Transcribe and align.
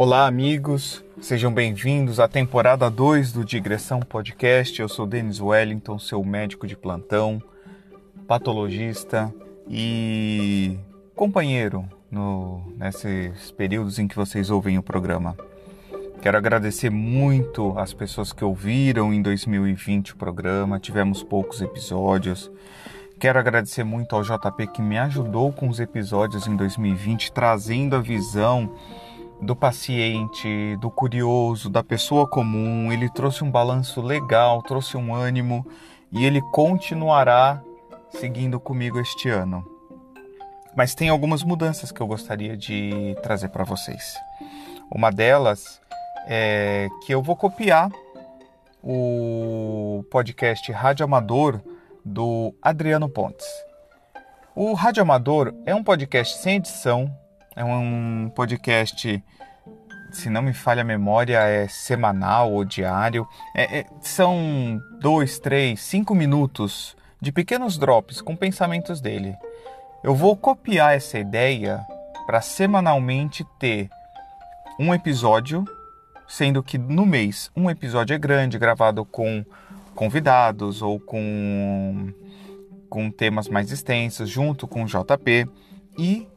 Olá, 0.00 0.28
amigos, 0.28 1.04
sejam 1.20 1.52
bem-vindos 1.52 2.20
à 2.20 2.28
temporada 2.28 2.88
2 2.88 3.32
do 3.32 3.44
Digressão 3.44 3.98
Podcast. 3.98 4.80
Eu 4.80 4.88
sou 4.88 5.04
Denis 5.04 5.40
Wellington, 5.40 5.98
seu 5.98 6.22
médico 6.22 6.68
de 6.68 6.76
plantão, 6.76 7.42
patologista 8.24 9.34
e 9.68 10.78
companheiro 11.16 11.84
no, 12.08 12.62
nesses 12.76 13.50
períodos 13.50 13.98
em 13.98 14.06
que 14.06 14.14
vocês 14.14 14.50
ouvem 14.50 14.78
o 14.78 14.84
programa. 14.84 15.36
Quero 16.22 16.38
agradecer 16.38 16.90
muito 16.90 17.76
às 17.76 17.92
pessoas 17.92 18.32
que 18.32 18.44
ouviram 18.44 19.12
em 19.12 19.20
2020 19.20 20.12
o 20.12 20.16
programa, 20.16 20.78
tivemos 20.78 21.24
poucos 21.24 21.60
episódios. 21.60 22.48
Quero 23.18 23.36
agradecer 23.36 23.82
muito 23.82 24.14
ao 24.14 24.22
JP 24.22 24.68
que 24.68 24.80
me 24.80 24.96
ajudou 24.96 25.52
com 25.52 25.68
os 25.68 25.80
episódios 25.80 26.46
em 26.46 26.54
2020, 26.54 27.32
trazendo 27.32 27.96
a 27.96 28.00
visão 28.00 28.72
do 29.40 29.54
paciente, 29.54 30.76
do 30.76 30.90
curioso, 30.90 31.70
da 31.70 31.82
pessoa 31.82 32.28
comum. 32.28 32.92
Ele 32.92 33.08
trouxe 33.08 33.44
um 33.44 33.50
balanço 33.50 34.00
legal, 34.00 34.62
trouxe 34.62 34.96
um 34.96 35.14
ânimo 35.14 35.66
e 36.10 36.24
ele 36.24 36.40
continuará 36.52 37.62
seguindo 38.10 38.58
comigo 38.58 39.00
este 39.00 39.28
ano. 39.28 39.64
Mas 40.76 40.94
tem 40.94 41.08
algumas 41.08 41.42
mudanças 41.42 41.90
que 41.90 42.00
eu 42.00 42.06
gostaria 42.06 42.56
de 42.56 43.16
trazer 43.22 43.48
para 43.48 43.64
vocês. 43.64 44.14
Uma 44.90 45.10
delas 45.10 45.80
é 46.26 46.88
que 47.04 47.12
eu 47.12 47.22
vou 47.22 47.36
copiar 47.36 47.90
o 48.82 50.04
podcast 50.10 50.70
Rádio 50.72 51.04
Amador 51.04 51.60
do 52.04 52.54
Adriano 52.62 53.08
Pontes. 53.08 53.46
O 54.54 54.72
Rádio 54.72 55.02
Amador 55.02 55.54
é 55.66 55.74
um 55.74 55.84
podcast 55.84 56.38
sem 56.38 56.56
edição, 56.56 57.14
é 57.58 57.64
um 57.64 58.30
podcast, 58.36 59.20
se 60.12 60.30
não 60.30 60.40
me 60.40 60.52
falha 60.52 60.82
a 60.82 60.84
memória, 60.84 61.40
é 61.40 61.66
semanal 61.66 62.52
ou 62.52 62.64
diário. 62.64 63.26
É, 63.52 63.80
é, 63.80 63.86
são 64.00 64.80
dois, 65.00 65.40
três, 65.40 65.80
cinco 65.80 66.14
minutos 66.14 66.96
de 67.20 67.32
pequenos 67.32 67.76
drops 67.76 68.20
com 68.20 68.36
pensamentos 68.36 69.00
dele. 69.00 69.34
Eu 70.04 70.14
vou 70.14 70.36
copiar 70.36 70.94
essa 70.94 71.18
ideia 71.18 71.84
para 72.26 72.40
semanalmente 72.40 73.44
ter 73.58 73.90
um 74.78 74.94
episódio, 74.94 75.64
sendo 76.28 76.62
que 76.62 76.78
no 76.78 77.04
mês 77.04 77.50
um 77.56 77.68
episódio 77.68 78.14
é 78.14 78.18
grande, 78.18 78.56
gravado 78.56 79.04
com 79.04 79.44
convidados 79.96 80.80
ou 80.80 81.00
com, 81.00 82.12
com 82.88 83.10
temas 83.10 83.48
mais 83.48 83.72
extensos, 83.72 84.30
junto 84.30 84.68
com 84.68 84.84
o 84.84 84.86
JP. 84.86 85.48
E 85.98 86.28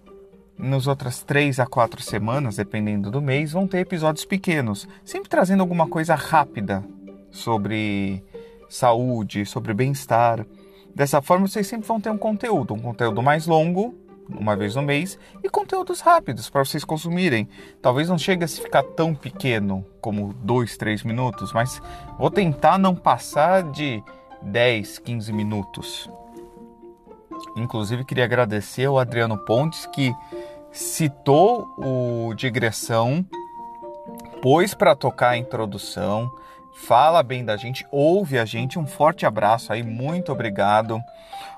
nos 0.62 0.88
outras 0.88 1.24
três 1.24 1.60
a 1.60 1.66
quatro 1.66 2.02
semanas, 2.02 2.56
dependendo 2.56 3.10
do 3.10 3.22
mês, 3.22 3.52
vão 3.52 3.68
ter 3.68 3.80
episódios 3.80 4.26
pequenos, 4.26 4.88
sempre 5.04 5.30
trazendo 5.30 5.62
alguma 5.62 5.88
coisa 5.88 6.14
rápida 6.16 6.84
sobre 7.32 8.24
saúde, 8.70 9.46
sobre 9.46 9.74
bem-estar. 9.74 10.46
Dessa 10.94 11.22
forma, 11.22 11.48
vocês 11.48 11.68
sempre 11.68 11.88
vão 11.88 12.00
ter 12.00 12.10
um 12.10 12.18
conteúdo, 12.18 12.74
um 12.74 12.80
conteúdo 12.80 13.22
mais 13.22 13.48
longo, 13.48 13.96
uma 14.30 14.56
vez 14.56 14.76
no 14.76 14.82
mês, 14.82 15.18
e 15.44 15.50
conteúdos 15.50 16.00
rápidos 16.00 16.50
para 16.50 16.64
vocês 16.64 16.86
consumirem. 16.86 17.50
Talvez 17.82 18.08
não 18.08 18.18
chegue 18.18 18.46
a 18.46 18.48
ficar 18.48 18.84
tão 18.84 19.16
pequeno 19.16 19.86
como 20.00 20.34
dois, 20.34 20.78
três 20.78 21.04
minutos, 21.04 21.52
mas 21.54 21.82
vou 22.18 22.30
tentar 22.30 22.78
não 22.78 22.96
passar 22.96 23.64
de 23.72 24.04
10, 24.44 25.00
15 25.00 25.34
minutos. 25.34 26.10
Inclusive, 27.56 28.06
queria 28.06 28.24
agradecer 28.24 28.86
ao 28.86 29.00
Adriano 29.00 29.38
Pontes 29.38 29.86
que 29.88 30.14
citou 30.72 31.68
o 31.78 32.34
digressão, 32.34 33.26
pôs 34.42 34.74
para 34.74 34.96
tocar 34.96 35.32
a 35.32 35.38
introdução, 35.38 36.32
fala 36.74 37.22
bem 37.22 37.44
da 37.44 37.58
gente, 37.58 37.86
ouve 37.92 38.40
a 38.40 38.46
gente. 38.46 38.80
Um 38.80 38.88
forte 38.88 39.26
abraço 39.26 39.74
aí, 39.74 39.84
muito 39.84 40.32
obrigado. 40.32 41.00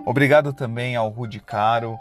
Obrigado 0.05 0.51
também 0.51 0.95
ao 0.95 1.09
Rudi 1.09 1.39
Caro, 1.39 1.97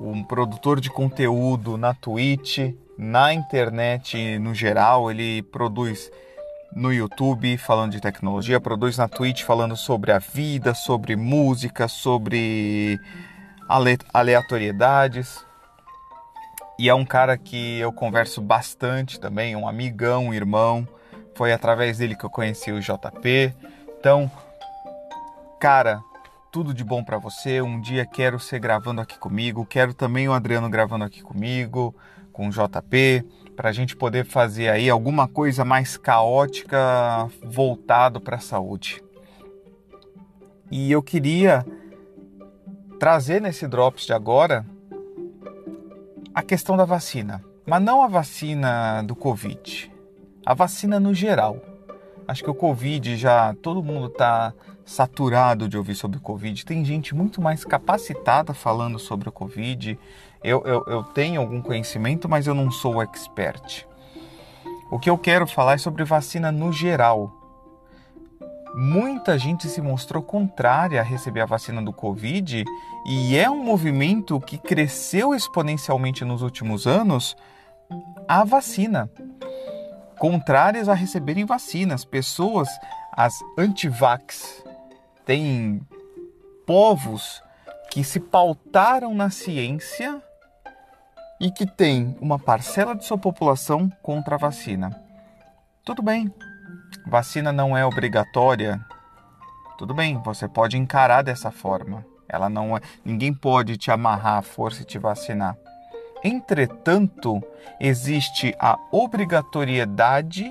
um 0.00 0.24
produtor 0.24 0.80
de 0.80 0.90
conteúdo 0.90 1.76
na 1.76 1.94
Twitch, 1.94 2.58
na 2.98 3.32
internet 3.32 4.38
no 4.38 4.54
geral. 4.54 5.10
Ele 5.10 5.42
produz 5.42 6.10
no 6.74 6.92
YouTube 6.92 7.56
falando 7.56 7.92
de 7.92 8.00
tecnologia, 8.00 8.60
produz 8.60 8.98
na 8.98 9.08
Twitch 9.08 9.42
falando 9.42 9.76
sobre 9.76 10.12
a 10.12 10.18
vida, 10.18 10.74
sobre 10.74 11.16
música, 11.16 11.88
sobre 11.88 12.98
aleatoriedades 14.12 15.44
e 16.80 16.88
é 16.88 16.94
um 16.94 17.04
cara 17.04 17.36
que 17.36 17.78
eu 17.78 17.92
converso 17.92 18.40
bastante 18.40 19.20
também, 19.20 19.54
um 19.54 19.68
amigão, 19.68 20.28
um 20.28 20.32
irmão. 20.32 20.88
Foi 21.34 21.52
através 21.52 21.98
dele 21.98 22.16
que 22.16 22.24
eu 22.24 22.30
conheci 22.30 22.72
o 22.72 22.80
JP. 22.80 23.54
Então, 23.98 24.30
cara, 25.60 26.00
tudo 26.50 26.72
de 26.72 26.82
bom 26.82 27.04
para 27.04 27.18
você. 27.18 27.60
Um 27.60 27.78
dia 27.82 28.06
quero 28.06 28.40
ser 28.40 28.60
gravando 28.60 29.02
aqui 29.02 29.18
comigo, 29.18 29.66
quero 29.66 29.92
também 29.92 30.26
o 30.26 30.32
Adriano 30.32 30.70
gravando 30.70 31.04
aqui 31.04 31.20
comigo, 31.20 31.94
com 32.32 32.48
o 32.48 32.50
JP, 32.50 33.26
para 33.54 33.68
a 33.68 33.72
gente 33.72 33.94
poder 33.94 34.24
fazer 34.24 34.70
aí 34.70 34.88
alguma 34.88 35.28
coisa 35.28 35.66
mais 35.66 35.98
caótica 35.98 37.28
voltado 37.42 38.22
para 38.22 38.36
a 38.36 38.40
saúde. 38.40 39.04
E 40.70 40.90
eu 40.90 41.02
queria 41.02 41.62
trazer 42.98 43.38
nesse 43.38 43.68
Drops 43.68 44.06
de 44.06 44.14
agora 44.14 44.64
a 46.34 46.42
questão 46.42 46.76
da 46.76 46.84
vacina, 46.84 47.44
mas 47.66 47.82
não 47.82 48.02
a 48.02 48.06
vacina 48.06 49.02
do 49.02 49.16
Covid, 49.16 49.90
a 50.46 50.54
vacina 50.54 51.00
no 51.00 51.12
geral. 51.12 51.58
Acho 52.26 52.44
que 52.44 52.50
o 52.50 52.54
Covid 52.54 53.16
já 53.16 53.54
todo 53.60 53.82
mundo 53.82 54.06
está 54.06 54.54
saturado 54.84 55.68
de 55.68 55.76
ouvir 55.76 55.96
sobre 55.96 56.18
o 56.18 56.20
Covid. 56.20 56.64
Tem 56.64 56.84
gente 56.84 57.14
muito 57.14 57.42
mais 57.42 57.64
capacitada 57.64 58.54
falando 58.54 58.98
sobre 58.98 59.28
o 59.28 59.32
Covid. 59.32 59.98
Eu, 60.42 60.62
eu, 60.64 60.84
eu 60.86 61.02
tenho 61.02 61.40
algum 61.40 61.60
conhecimento, 61.60 62.28
mas 62.28 62.46
eu 62.46 62.54
não 62.54 62.70
sou 62.70 63.02
expert. 63.02 63.84
O 64.90 64.98
que 64.98 65.10
eu 65.10 65.18
quero 65.18 65.46
falar 65.46 65.74
é 65.74 65.78
sobre 65.78 66.04
vacina 66.04 66.52
no 66.52 66.72
geral 66.72 67.39
muita 68.74 69.38
gente 69.38 69.68
se 69.68 69.80
mostrou 69.80 70.22
contrária 70.22 71.00
a 71.00 71.04
receber 71.04 71.40
a 71.40 71.46
vacina 71.46 71.82
do 71.82 71.92
Covid 71.92 72.64
e 73.06 73.36
é 73.36 73.50
um 73.50 73.62
movimento 73.62 74.40
que 74.40 74.58
cresceu 74.58 75.34
exponencialmente 75.34 76.24
nos 76.24 76.42
últimos 76.42 76.86
anos 76.86 77.36
a 78.28 78.44
vacina. 78.44 79.10
Contrárias 80.18 80.88
a 80.88 80.94
receberem 80.94 81.44
vacinas, 81.44 82.04
pessoas, 82.04 82.68
as 83.12 83.38
antivax, 83.56 84.62
tem 85.24 85.80
povos 86.66 87.42
que 87.90 88.04
se 88.04 88.20
pautaram 88.20 89.14
na 89.14 89.30
ciência 89.30 90.22
e 91.40 91.50
que 91.50 91.66
tem 91.66 92.16
uma 92.20 92.38
parcela 92.38 92.94
de 92.94 93.04
sua 93.04 93.18
população 93.18 93.90
contra 94.02 94.36
a 94.36 94.38
vacina. 94.38 95.02
Tudo 95.84 96.02
bem, 96.02 96.32
Vacina 97.06 97.52
não 97.52 97.76
é 97.76 97.84
obrigatória. 97.84 98.80
Tudo 99.78 99.94
bem, 99.94 100.20
você 100.22 100.46
pode 100.46 100.76
encarar 100.76 101.22
dessa 101.22 101.50
forma. 101.50 102.04
Ela 102.28 102.48
não 102.48 102.76
é, 102.76 102.80
ninguém 103.04 103.32
pode 103.32 103.76
te 103.76 103.90
amarrar 103.90 104.38
à 104.38 104.42
força 104.42 104.82
e 104.82 104.84
te 104.84 104.98
vacinar. 104.98 105.56
Entretanto, 106.22 107.42
existe 107.80 108.54
a 108.58 108.78
obrigatoriedade 108.92 110.50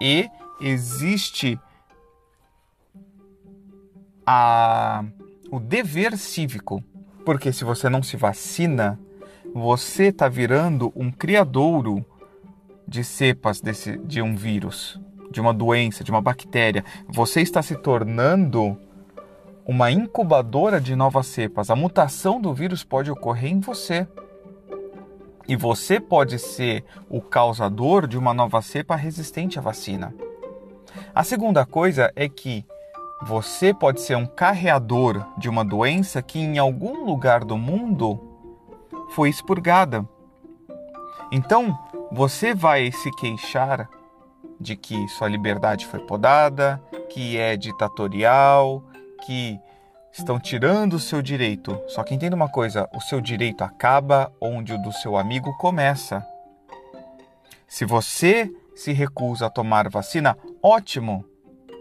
e 0.00 0.30
existe 0.60 1.58
a, 4.24 5.04
o 5.50 5.58
dever 5.58 6.16
cívico. 6.16 6.82
Porque 7.26 7.52
se 7.52 7.64
você 7.64 7.88
não 7.88 8.02
se 8.02 8.16
vacina, 8.16 8.98
você 9.52 10.04
está 10.04 10.28
virando 10.28 10.92
um 10.94 11.10
criadouro 11.10 12.04
de 12.86 13.02
cepas 13.02 13.60
desse, 13.60 13.98
de 13.98 14.22
um 14.22 14.36
vírus 14.36 15.00
de 15.34 15.40
uma 15.40 15.52
doença, 15.52 16.04
de 16.04 16.12
uma 16.12 16.22
bactéria, 16.22 16.84
você 17.08 17.40
está 17.40 17.60
se 17.60 17.74
tornando 17.74 18.78
uma 19.66 19.90
incubadora 19.90 20.80
de 20.80 20.94
novas 20.94 21.26
cepas. 21.26 21.70
A 21.70 21.76
mutação 21.76 22.40
do 22.40 22.54
vírus 22.54 22.84
pode 22.84 23.10
ocorrer 23.10 23.50
em 23.50 23.58
você. 23.58 24.06
E 25.48 25.56
você 25.56 25.98
pode 25.98 26.38
ser 26.38 26.84
o 27.10 27.20
causador 27.20 28.06
de 28.06 28.16
uma 28.16 28.32
nova 28.32 28.62
cepa 28.62 28.94
resistente 28.94 29.58
à 29.58 29.62
vacina. 29.62 30.14
A 31.12 31.24
segunda 31.24 31.66
coisa 31.66 32.12
é 32.14 32.28
que 32.28 32.64
você 33.20 33.74
pode 33.74 34.00
ser 34.02 34.16
um 34.16 34.26
carreador 34.26 35.26
de 35.36 35.48
uma 35.48 35.64
doença 35.64 36.22
que 36.22 36.38
em 36.38 36.58
algum 36.58 37.04
lugar 37.04 37.44
do 37.44 37.58
mundo 37.58 38.20
foi 39.10 39.28
expurgada. 39.28 40.08
Então, 41.32 41.76
você 42.12 42.54
vai 42.54 42.92
se 42.92 43.10
queixar 43.16 43.88
de 44.64 44.74
que 44.76 45.06
sua 45.08 45.28
liberdade 45.28 45.86
foi 45.86 46.00
podada, 46.00 46.82
que 47.10 47.36
é 47.36 47.54
ditatorial, 47.54 48.82
que 49.26 49.60
estão 50.10 50.40
tirando 50.40 50.94
o 50.94 50.98
seu 50.98 51.20
direito. 51.20 51.78
Só 51.86 52.02
que 52.02 52.14
entenda 52.14 52.34
uma 52.34 52.48
coisa: 52.48 52.88
o 52.94 53.00
seu 53.00 53.20
direito 53.20 53.62
acaba 53.62 54.32
onde 54.40 54.72
o 54.72 54.82
do 54.82 54.90
seu 54.90 55.16
amigo 55.18 55.54
começa. 55.58 56.26
Se 57.68 57.84
você 57.84 58.50
se 58.74 58.92
recusa 58.92 59.46
a 59.46 59.50
tomar 59.50 59.88
vacina, 59.90 60.36
ótimo. 60.62 61.24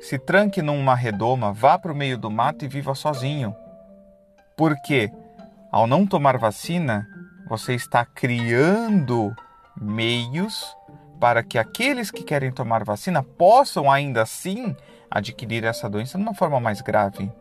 Se 0.02 0.20
tranque 0.20 0.62
numa 0.62 0.94
redoma, 0.94 1.54
vá 1.54 1.80
para 1.80 1.94
o 1.94 1.96
meio 1.96 2.18
do 2.18 2.30
mato 2.30 2.66
e 2.66 2.68
viva 2.68 2.94
sozinho. 2.94 3.56
Porque 4.58 5.10
ao 5.72 5.88
não 5.88 6.06
tomar 6.06 6.38
vacina, 6.38 7.08
você 7.48 7.74
está 7.74 8.06
criando 8.06 9.34
meios 9.80 10.76
para 11.20 11.44
que 11.44 11.58
aqueles 11.58 12.12
que 12.12 12.24
querem 12.24 12.52
tomar 12.52 12.84
vacina 12.84 13.24
possam 13.24 13.92
ainda 13.92 14.22
assim 14.22 14.76
adquirir 15.10 15.64
essa 15.64 15.90
doença 15.90 16.18
de 16.18 16.24
uma 16.24 16.34
forma 16.34 16.60
mais 16.60 16.82
grave. 16.82 17.32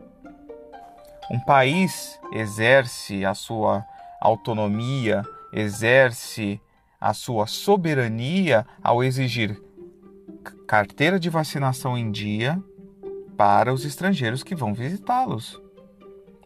Um 1.29 1.39
país 1.39 2.19
exerce 2.31 3.25
a 3.25 3.33
sua 3.33 3.85
autonomia, 4.21 5.23
exerce 5.51 6.61
a 6.99 7.13
sua 7.13 7.47
soberania 7.47 8.65
ao 8.81 9.03
exigir 9.03 9.61
carteira 10.67 11.19
de 11.19 11.29
vacinação 11.29 11.97
em 11.97 12.11
dia 12.11 12.61
para 13.37 13.73
os 13.73 13.85
estrangeiros 13.85 14.43
que 14.43 14.55
vão 14.55 14.73
visitá-los. 14.73 15.61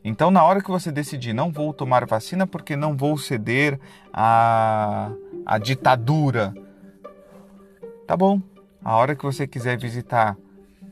Então, 0.04 0.32
na 0.32 0.44
hora 0.44 0.62
que 0.62 0.72
você 0.72 0.92
decidir, 0.92 1.34
não 1.34 1.52
vou 1.52 1.74
tomar 1.74 2.06
vacina 2.06 2.48
porque 2.48 2.76
não 2.76 2.96
vou 2.96 3.18
ceder 3.18 3.80
à, 4.14 5.12
à 5.46 5.58
ditadura, 5.58 6.54
tá 8.08 8.16
bom. 8.16 8.42
A 8.84 8.96
hora 8.96 9.16
que 9.16 9.24
você 9.24 9.46
quiser 9.46 9.78
visitar 9.78 10.38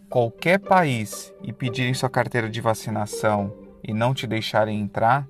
qualquer 0.09 0.59
país 0.59 1.33
e 1.41 1.53
pedirem 1.53 1.93
sua 1.93 2.09
carteira 2.09 2.49
de 2.49 2.59
vacinação 2.59 3.53
e 3.81 3.93
não 3.93 4.13
te 4.13 4.27
deixarem 4.27 4.81
entrar, 4.81 5.25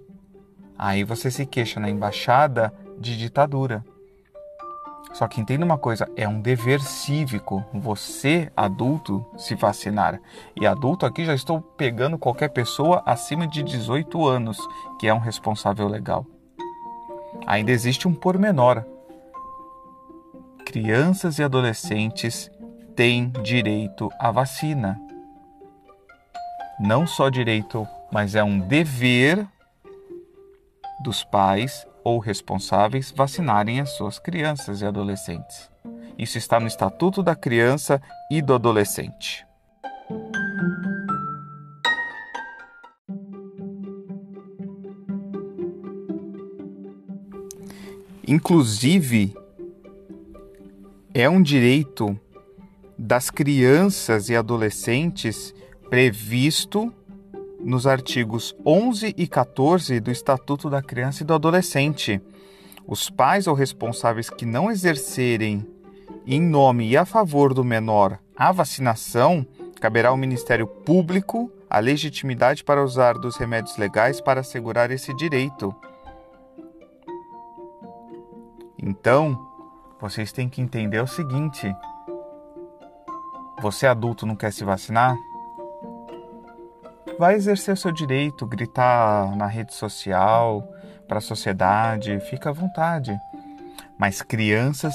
aí 0.78 1.04
você 1.04 1.30
se 1.30 1.46
queixa 1.46 1.80
na 1.80 1.90
embaixada 1.90 2.74
de 3.00 3.16
ditadura. 3.16 3.86
Só 5.14 5.28
que 5.28 5.40
entenda 5.40 5.64
uma 5.64 5.78
coisa, 5.78 6.10
é 6.18 6.28
um 6.28 6.42
dever 6.42 6.82
cívico 6.82 7.64
você, 7.74 8.52
adulto, 8.58 9.26
se 9.38 9.56
vacinar. 9.56 10.20
E 10.60 10.68
adulto 10.68 11.06
aqui 11.06 11.24
já 11.24 11.34
estou 11.34 11.62
pegando 11.62 12.18
qualquer 12.18 12.50
pessoa 12.50 13.02
acima 13.06 13.48
de 13.48 13.64
18 13.64 14.26
anos, 14.26 14.58
que 15.00 15.08
é 15.08 15.14
um 15.14 15.20
responsável 15.20 15.88
legal. 15.88 16.26
Ainda 17.46 17.72
existe 17.72 18.08
um 18.08 18.14
pormenor. 18.14 18.84
Crianças 20.76 21.40
e 21.40 21.44
adolescentes 21.44 22.52
têm 22.98 23.32
direito 23.42 24.12
à 24.20 24.30
vacina. 24.30 25.00
Não 26.78 27.08
só 27.08 27.30
direito, 27.30 27.88
mas 28.12 28.36
é 28.36 28.44
um 28.44 28.60
dever 28.60 29.48
dos 31.02 31.24
pais 31.24 31.88
ou 32.04 32.20
responsáveis 32.20 33.10
vacinarem 33.10 33.80
as 33.80 33.92
suas 33.92 34.20
crianças 34.20 34.82
e 34.82 34.86
adolescentes. 34.86 35.72
Isso 36.18 36.38
está 36.38 36.60
no 36.60 36.68
Estatuto 36.68 37.24
da 37.24 37.38
Criança 37.38 38.02
e 38.30 38.42
do 38.42 38.54
Adolescente. 38.54 39.48
Inclusive, 48.28 49.34
é 51.18 51.30
um 51.30 51.42
direito 51.42 52.20
das 53.00 53.30
crianças 53.30 54.28
e 54.28 54.36
adolescentes 54.36 55.56
previsto 55.90 56.94
nos 57.58 57.88
artigos 57.88 58.54
11 58.66 59.16
e 59.18 59.26
14 59.26 60.02
do 60.02 60.12
Estatuto 60.12 60.70
da 60.70 60.82
Criança 60.82 61.24
e 61.24 61.26
do 61.26 61.34
Adolescente. 61.34 62.22
Os 62.86 63.10
pais 63.10 63.48
ou 63.48 63.56
responsáveis 63.56 64.30
que 64.30 64.46
não 64.46 64.70
exercerem 64.70 65.66
em 66.28 66.42
nome 66.42 66.90
e 66.90 66.98
a 66.98 67.06
favor 67.06 67.54
do 67.54 67.64
menor 67.64 68.20
a 68.36 68.52
vacinação, 68.52 69.48
caberá 69.80 70.10
ao 70.10 70.18
Ministério 70.18 70.68
Público 70.68 71.50
a 71.70 71.80
legitimidade 71.80 72.62
para 72.62 72.84
usar 72.84 73.14
dos 73.14 73.38
remédios 73.38 73.78
legais 73.78 74.20
para 74.20 74.42
assegurar 74.42 74.92
esse 74.92 75.14
direito. 75.16 75.74
Então, 78.78 79.55
vocês 80.00 80.32
têm 80.32 80.50
que 80.50 80.62
entender 80.62 81.00
o 81.00 81.08
seguinte: 81.08 81.74
você 83.62 83.88
adulto 83.88 84.26
não 84.26 84.36
quer 84.36 84.52
se 84.52 84.64
vacinar? 84.64 85.16
vai 87.18 87.36
exercer 87.36 87.74
o 87.74 87.78
seu 87.78 87.92
direito, 87.92 88.46
gritar 88.46 89.36
na 89.36 89.48
rede 89.48 89.74
social, 89.74 90.68
para 91.08 91.20
a 91.20 91.22
sociedade, 91.22 92.20
fica 92.22 92.50
à 92.50 92.54
vontade. 92.54 93.18
Mas 93.98 94.22
crianças 94.22 94.94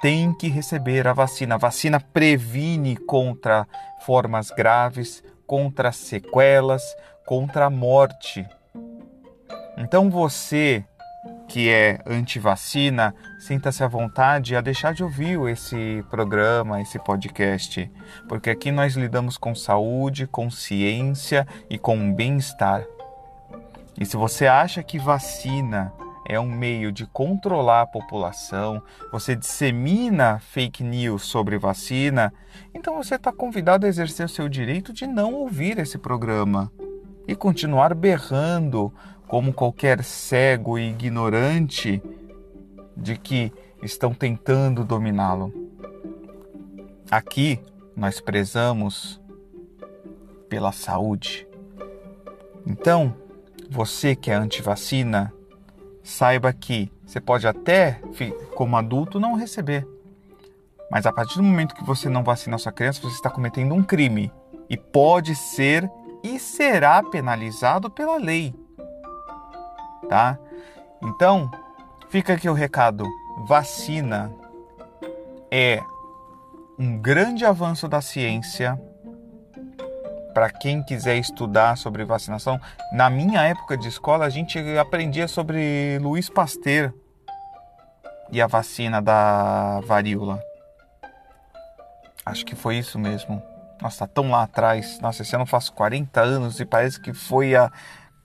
têm 0.00 0.32
que 0.32 0.48
receber 0.48 1.06
a 1.06 1.12
vacina. 1.12 1.54
A 1.54 1.58
vacina 1.58 2.00
previne 2.00 2.96
contra 2.96 3.66
formas 4.00 4.50
graves, 4.50 5.22
contra 5.46 5.92
sequelas, 5.92 6.82
contra 7.24 7.66
a 7.66 7.70
morte. 7.70 8.46
Então 9.78 10.10
você 10.10 10.84
que 11.48 11.70
é 11.70 12.00
anti-vacina, 12.06 13.14
sinta-se 13.38 13.82
à 13.82 13.88
vontade 13.88 14.56
a 14.56 14.60
deixar 14.60 14.92
de 14.92 15.02
ouvir 15.02 15.38
esse 15.48 16.04
programa, 16.10 16.80
esse 16.80 16.98
podcast, 16.98 17.90
porque 18.28 18.50
aqui 18.50 18.72
nós 18.72 18.94
lidamos 18.94 19.38
com 19.38 19.54
saúde, 19.54 20.26
com 20.26 20.50
ciência 20.50 21.46
e 21.70 21.78
com 21.78 22.12
bem-estar. 22.12 22.84
E 23.98 24.04
se 24.04 24.16
você 24.16 24.46
acha 24.46 24.82
que 24.82 24.98
vacina 24.98 25.92
é 26.28 26.38
um 26.40 26.50
meio 26.50 26.90
de 26.90 27.06
controlar 27.06 27.82
a 27.82 27.86
população, 27.86 28.82
você 29.12 29.36
dissemina 29.36 30.40
fake 30.40 30.82
news 30.82 31.22
sobre 31.22 31.56
vacina, 31.56 32.32
então 32.74 32.96
você 32.96 33.14
está 33.14 33.32
convidado 33.32 33.86
a 33.86 33.88
exercer 33.88 34.26
o 34.26 34.28
seu 34.28 34.48
direito 34.48 34.92
de 34.92 35.06
não 35.06 35.32
ouvir 35.34 35.78
esse 35.78 35.96
programa 35.96 36.70
e 37.28 37.34
continuar 37.34 37.94
berrando 37.94 38.92
como 39.26 39.52
qualquer 39.52 40.02
cego 40.04 40.78
e 40.78 40.90
ignorante 40.90 42.02
de 42.96 43.16
que 43.16 43.52
estão 43.82 44.14
tentando 44.14 44.84
dominá-lo. 44.84 45.52
Aqui 47.10 47.60
nós 47.94 48.20
prezamos 48.20 49.20
pela 50.48 50.72
saúde. 50.72 51.46
Então, 52.66 53.14
você 53.70 54.14
que 54.14 54.30
é 54.30 54.34
anti-vacina, 54.34 55.32
saiba 56.02 56.52
que 56.52 56.90
você 57.04 57.20
pode 57.20 57.46
até, 57.46 58.00
como 58.54 58.76
adulto, 58.76 59.20
não 59.20 59.34
receber. 59.34 59.86
Mas 60.90 61.04
a 61.04 61.12
partir 61.12 61.36
do 61.36 61.42
momento 61.42 61.74
que 61.74 61.84
você 61.84 62.08
não 62.08 62.22
vacina 62.22 62.56
a 62.56 62.58
sua 62.58 62.72
criança, 62.72 63.00
você 63.00 63.14
está 63.14 63.28
cometendo 63.28 63.74
um 63.74 63.82
crime 63.82 64.32
e 64.70 64.76
pode 64.76 65.34
ser 65.34 65.90
e 66.22 66.38
será 66.38 67.02
penalizado 67.02 67.90
pela 67.90 68.16
lei 68.16 68.54
tá? 70.08 70.38
Então, 71.02 71.50
fica 72.08 72.34
aqui 72.34 72.48
o 72.48 72.54
recado: 72.54 73.04
vacina 73.46 74.32
é 75.50 75.82
um 76.78 76.98
grande 76.98 77.44
avanço 77.44 77.88
da 77.88 78.00
ciência 78.00 78.78
para 80.34 80.50
quem 80.50 80.82
quiser 80.82 81.16
estudar 81.16 81.78
sobre 81.78 82.04
vacinação. 82.04 82.60
Na 82.92 83.08
minha 83.08 83.42
época 83.42 83.76
de 83.76 83.88
escola, 83.88 84.26
a 84.26 84.28
gente 84.28 84.58
aprendia 84.78 85.26
sobre 85.26 85.98
Luiz 85.98 86.28
Pasteur 86.28 86.92
e 88.30 88.42
a 88.42 88.46
vacina 88.46 89.00
da 89.00 89.80
varíola. 89.86 90.38
Acho 92.24 92.44
que 92.44 92.54
foi 92.54 92.76
isso 92.76 92.98
mesmo. 92.98 93.42
Nossa, 93.80 94.06
tá 94.06 94.12
tão 94.12 94.30
lá 94.30 94.42
atrás. 94.42 94.98
Nossa, 95.00 95.22
esse 95.22 95.34
ano 95.34 95.46
faz 95.46 95.70
40 95.70 96.20
anos 96.20 96.60
e 96.60 96.66
parece 96.66 97.00
que 97.00 97.14
foi 97.14 97.54
há 97.54 97.70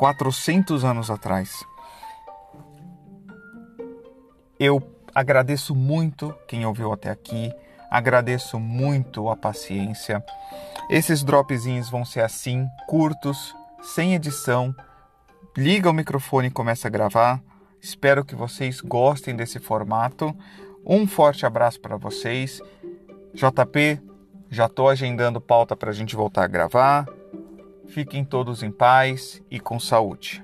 400 0.02 0.84
anos 0.84 1.12
atrás. 1.12 1.64
Eu 4.60 4.82
agradeço 5.14 5.76
muito 5.76 6.36
quem 6.48 6.66
ouviu 6.66 6.92
até 6.92 7.12
aqui, 7.12 7.54
agradeço 7.88 8.60
muito 8.60 9.30
a 9.30 9.38
paciência. 9.38 10.26
Esses 10.90 11.24
dropzinhos 11.24 11.88
vão 11.88 12.04
ser 12.04 12.22
assim, 12.22 12.68
curtos, 12.88 13.56
sem 13.84 14.16
edição. 14.16 14.76
Liga 15.56 15.92
o 15.92 15.94
microfone 15.94 16.48
e 16.48 16.52
começa 16.52 16.88
a 16.88 16.92
gravar. 16.92 17.40
Espero 17.80 18.26
que 18.26 18.34
vocês 18.34 18.82
gostem 18.82 19.36
desse 19.36 19.60
formato. 19.60 20.36
Um 20.84 21.06
forte 21.06 21.46
abraço 21.46 21.80
para 21.80 21.96
vocês. 21.96 22.60
JP, 23.36 24.02
já 24.50 24.66
estou 24.66 24.90
agendando 24.90 25.40
pauta 25.40 25.76
para 25.76 25.92
a 25.92 25.94
gente 25.94 26.16
voltar 26.16 26.46
a 26.46 26.48
gravar. 26.48 27.06
Fiquem 27.88 28.24
todos 28.24 28.64
em 28.64 28.72
paz 28.72 29.42
e 29.50 29.60
com 29.60 29.80
saúde. 29.80 30.44